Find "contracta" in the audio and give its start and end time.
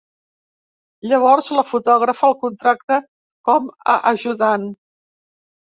2.47-3.01